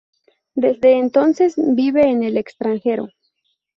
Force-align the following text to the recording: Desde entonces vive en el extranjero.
Desde 0.55 0.93
entonces 0.97 1.53
vive 1.57 2.07
en 2.09 2.23
el 2.23 2.37
extranjero. 2.37 3.09